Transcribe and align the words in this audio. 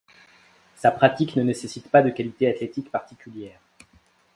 Sa 0.77 0.89
pratique 0.89 1.35
ne 1.35 1.43
nécessite 1.43 1.91
pas 1.91 2.01
de 2.01 2.09
qualités 2.09 2.47
athlétiques 2.49 2.89
particulières. 2.89 3.61